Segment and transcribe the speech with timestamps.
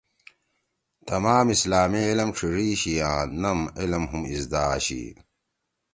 [1.09, 5.03] تمام اسلامی علم ڇھیِڙی شی آں نم علم ہُم اِزدا آشی